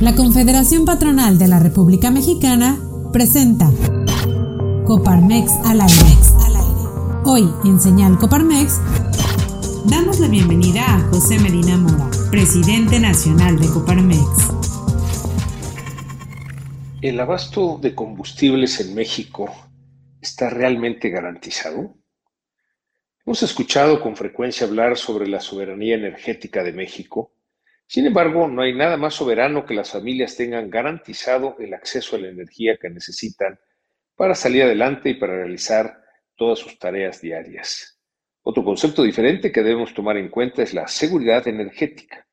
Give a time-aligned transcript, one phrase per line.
[0.00, 2.78] La Confederación Patronal de la República Mexicana
[3.12, 3.68] presenta
[4.86, 6.18] Coparmex al aire.
[7.24, 8.80] Hoy en Señal Coparmex
[9.86, 14.22] damos la bienvenida a José Medina Mora, presidente nacional de Coparmex.
[17.02, 19.52] ¿El abasto de combustibles en México
[20.20, 21.96] está realmente garantizado?
[23.26, 27.32] Hemos escuchado con frecuencia hablar sobre la soberanía energética de México
[27.88, 32.18] sin embargo, no hay nada más soberano que las familias tengan garantizado el acceso a
[32.18, 33.58] la energía que necesitan
[34.14, 36.02] para salir adelante y para realizar
[36.36, 37.98] todas sus tareas diarias.
[38.42, 42.26] Otro concepto diferente que debemos tomar en cuenta es la seguridad energética,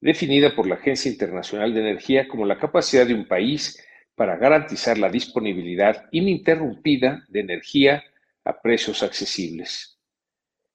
[0.00, 3.84] definida por la Agencia Internacional de Energía como la capacidad de un país
[4.14, 8.02] para garantizar la disponibilidad ininterrumpida de energía
[8.44, 9.98] a precios accesibles.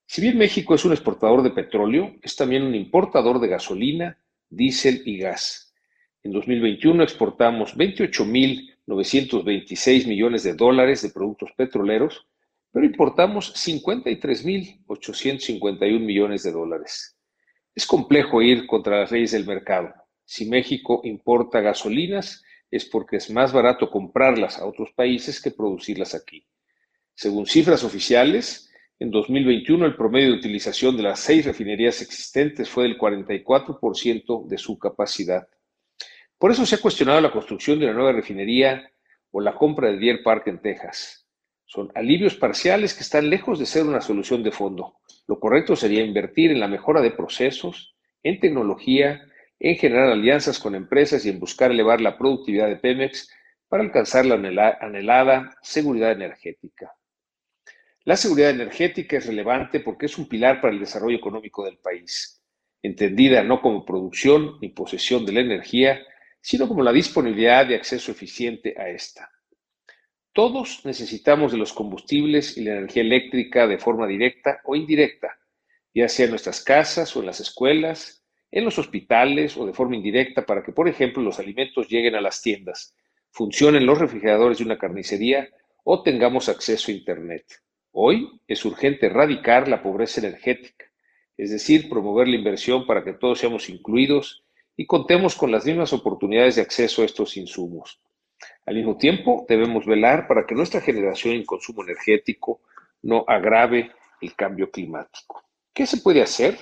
[0.06, 4.18] Si bien México es un exportador de petróleo, es también un importador de gasolina,
[4.50, 5.74] diésel y gas.
[6.24, 12.26] En 2021 exportamos 28.926 millones de dólares de productos petroleros,
[12.72, 17.18] pero importamos 53.851 millones de dólares.
[17.74, 19.94] Es complejo ir contra las leyes del mercado.
[20.26, 26.14] Si México importa gasolinas, es porque es más barato comprarlas a otros países que producirlas
[26.14, 26.46] aquí.
[27.14, 28.67] Según cifras oficiales,
[29.00, 34.58] en 2021, el promedio de utilización de las seis refinerías existentes fue del 44% de
[34.58, 35.48] su capacidad.
[36.40, 38.92] Por eso se ha cuestionado la construcción de una nueva refinería
[39.30, 41.28] o la compra de Deer Park en Texas.
[41.66, 44.98] Son alivios parciales que están lejos de ser una solución de fondo.
[45.28, 49.22] Lo correcto sería invertir en la mejora de procesos, en tecnología,
[49.60, 53.30] en generar alianzas con empresas y en buscar elevar la productividad de Pemex
[53.68, 54.36] para alcanzar la
[54.82, 56.97] anhelada seguridad energética.
[58.08, 62.42] La seguridad energética es relevante porque es un pilar para el desarrollo económico del país,
[62.82, 66.00] entendida no como producción ni posesión de la energía,
[66.40, 69.30] sino como la disponibilidad de acceso eficiente a esta.
[70.32, 75.38] Todos necesitamos de los combustibles y la energía eléctrica de forma directa o indirecta,
[75.94, 79.98] ya sea en nuestras casas o en las escuelas, en los hospitales o de forma
[79.98, 82.96] indirecta para que, por ejemplo, los alimentos lleguen a las tiendas,
[83.32, 85.50] funcionen los refrigeradores de una carnicería
[85.84, 87.67] o tengamos acceso a Internet.
[88.00, 90.86] Hoy es urgente erradicar la pobreza energética,
[91.36, 94.44] es decir, promover la inversión para que todos seamos incluidos
[94.76, 98.00] y contemos con las mismas oportunidades de acceso a estos insumos.
[98.68, 102.62] Al mismo tiempo, debemos velar para que nuestra generación en consumo energético
[103.02, 103.92] no agrave
[104.22, 105.46] el cambio climático.
[105.74, 106.56] ¿Qué se puede hacer?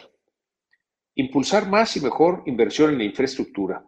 [1.16, 3.84] Impulsar más y mejor inversión en la infraestructura.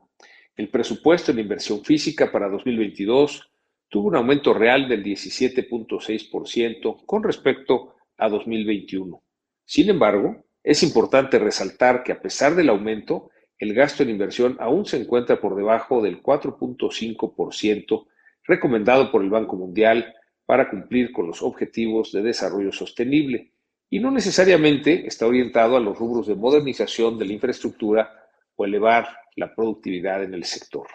[0.54, 3.50] El presupuesto en inversión física para 2022
[3.90, 9.22] tuvo un aumento real del 17.6% con respecto a 2021.
[9.66, 14.86] Sin embargo, es importante resaltar que a pesar del aumento, el gasto en inversión aún
[14.86, 18.08] se encuentra por debajo del 4.5%
[18.44, 20.14] recomendado por el Banco Mundial
[20.46, 23.52] para cumplir con los objetivos de desarrollo sostenible
[23.90, 28.12] y no necesariamente está orientado a los rubros de modernización de la infraestructura
[28.56, 30.88] o elevar la productividad en el sector.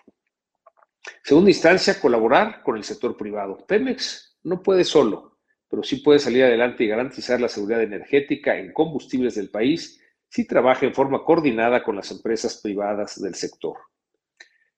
[1.23, 3.65] Segunda instancia, colaborar con el sector privado.
[3.67, 8.73] Pemex no puede solo, pero sí puede salir adelante y garantizar la seguridad energética en
[8.73, 13.77] combustibles del país si trabaja en forma coordinada con las empresas privadas del sector.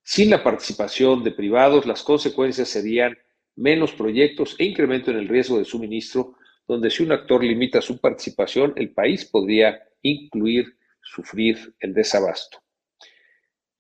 [0.03, 3.17] Sin la participación de privados, las consecuencias serían
[3.57, 6.37] menos proyectos e incremento en el riesgo de suministro,
[6.67, 12.64] donde si un actor limita su participación, el país podría incluir sufrir el desabasto.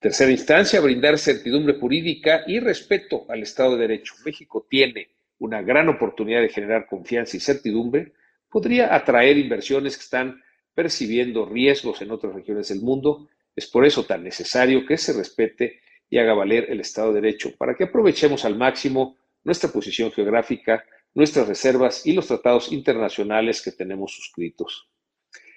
[0.05, 4.13] Tercera instancia, brindar certidumbre jurídica y respeto al Estado de Derecho.
[4.23, 8.13] México tiene una gran oportunidad de generar confianza y certidumbre.
[8.51, 10.43] Podría atraer inversiones que están
[10.75, 13.31] percibiendo riesgos en otras regiones del mundo.
[13.57, 17.57] Es por eso tan necesario que se respete y haga valer el Estado de Derecho
[17.57, 23.73] para que aprovechemos al máximo nuestra posición geográfica, nuestras reservas y los tratados internacionales que
[23.73, 24.87] tenemos suscritos.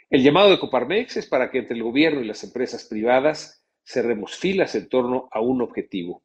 [0.09, 3.56] El llamado de Coparmex es para que entre el gobierno y las empresas privadas
[3.88, 6.22] cerremos filas en torno a un objetivo,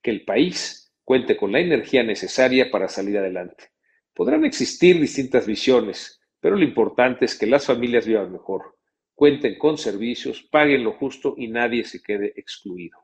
[0.00, 3.72] que el país cuente con la energía necesaria para salir adelante.
[4.14, 8.78] Podrán existir distintas visiones, pero lo importante es que las familias vivan mejor,
[9.14, 12.98] cuenten con servicios, paguen lo justo y nadie se quede excluido.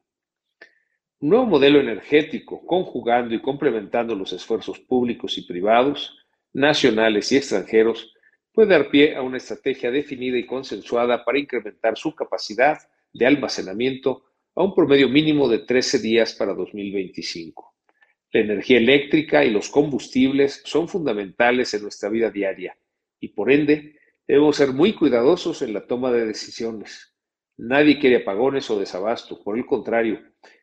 [1.19, 6.17] Un nuevo modelo energético, conjugando y complementando los esfuerzos públicos y privados,
[6.55, 8.15] nacionales y extranjeros,
[8.51, 12.79] puede dar pie a una estrategia definida y consensuada para incrementar su capacidad
[13.13, 14.25] de almacenamiento
[14.55, 17.75] a un promedio mínimo de 13 días para 2025.
[18.33, 22.77] La energía eléctrica y los combustibles son fundamentales en nuestra vida diaria
[23.19, 23.97] y por ende
[24.27, 27.15] debemos ser muy cuidadosos en la toma de decisiones.
[27.57, 30.21] Nadie quiere apagones o desabasto, por el contrario,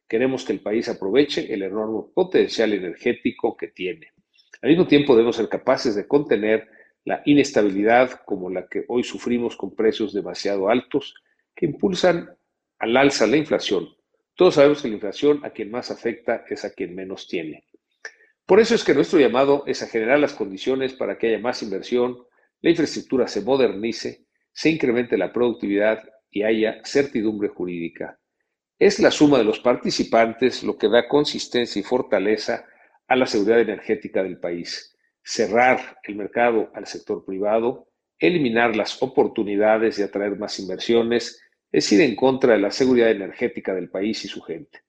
[0.07, 4.13] Queremos que el país aproveche el enorme potencial energético que tiene.
[4.61, 6.69] Al mismo tiempo debemos ser capaces de contener
[7.03, 11.13] la inestabilidad como la que hoy sufrimos con precios demasiado altos
[11.53, 12.36] que impulsan
[12.79, 13.89] al alza la inflación.
[14.35, 17.65] Todos sabemos que la inflación a quien más afecta es a quien menos tiene.
[18.45, 21.61] Por eso es que nuestro llamado es a generar las condiciones para que haya más
[21.63, 22.17] inversión,
[22.61, 28.19] la infraestructura se modernice, se incremente la productividad y haya certidumbre jurídica.
[28.79, 32.65] Es la suma de los participantes lo que da consistencia y fortaleza
[33.07, 34.95] a la seguridad energética del país.
[35.23, 37.89] Cerrar el mercado al sector privado,
[38.19, 41.41] eliminar las oportunidades de atraer más inversiones,
[41.71, 44.83] es ir en contra de la seguridad energética del país y su gente,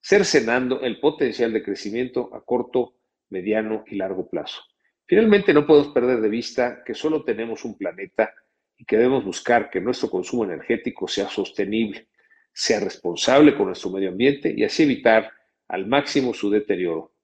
[0.00, 2.96] cercenando el potencial de crecimiento a corto,
[3.30, 4.62] mediano y largo plazo.
[5.06, 8.32] Finalmente, no podemos perder de vista que solo tenemos un planeta
[8.76, 12.08] y que debemos buscar que nuestro consumo energético sea sostenible,
[12.52, 15.30] sea responsable con nuestro medio ambiente y así evitar
[15.68, 17.14] al máximo su deterioro.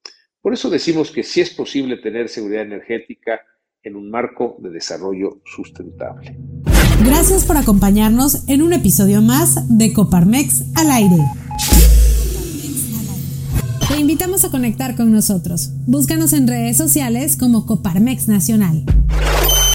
[0.40, 3.44] Por eso decimos que sí es posible tener seguridad energética
[3.82, 6.36] en un marco de desarrollo sustentable.
[7.04, 11.18] Gracias por acompañarnos en un episodio más de Coparmex al aire.
[13.88, 15.70] Te invitamos a conectar con nosotros.
[15.86, 18.84] Búscanos en redes sociales como Coparmex Nacional.